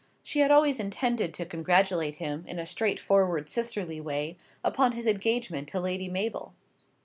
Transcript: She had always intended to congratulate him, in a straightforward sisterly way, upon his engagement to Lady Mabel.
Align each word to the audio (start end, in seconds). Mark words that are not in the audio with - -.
She 0.23 0.39
had 0.39 0.49
always 0.49 0.79
intended 0.79 1.31
to 1.35 1.45
congratulate 1.45 2.15
him, 2.15 2.43
in 2.47 2.57
a 2.57 2.65
straightforward 2.65 3.47
sisterly 3.49 4.01
way, 4.01 4.35
upon 4.63 4.93
his 4.93 5.05
engagement 5.05 5.67
to 5.69 5.79
Lady 5.79 6.09
Mabel. 6.09 6.55